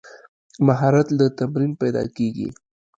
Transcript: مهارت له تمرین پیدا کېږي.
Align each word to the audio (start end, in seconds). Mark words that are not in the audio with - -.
مهارت 0.67 1.07
له 1.17 1.25
تمرین 1.39 1.71
پیدا 1.81 2.03
کېږي. 2.17 2.47